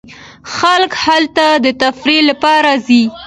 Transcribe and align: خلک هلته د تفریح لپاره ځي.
خلک 0.55 0.91
هلته 1.05 1.45
د 1.63 1.67
تفریح 1.81 2.21
لپاره 2.29 2.71
ځي. 2.85 3.03